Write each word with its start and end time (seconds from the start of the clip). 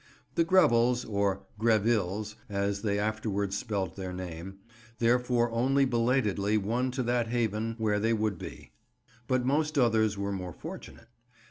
The 0.33 0.43
Grevels—or 0.43 1.45
"Grevilles," 1.59 2.33
as 2.49 2.81
they 2.81 2.97
afterwards 2.97 3.55
spelt 3.55 3.95
their 3.95 4.11
name—therefore 4.11 5.51
only 5.51 5.85
belatedly 5.85 6.57
won 6.57 6.89
to 6.89 7.03
that 7.03 7.27
haven 7.27 7.75
where 7.77 7.99
they 7.99 8.11
would 8.13 8.39
be; 8.39 8.71
but 9.27 9.45
most 9.45 9.77
others 9.77 10.17
were 10.17 10.31
more 10.31 10.53
fortunate. 10.53 11.09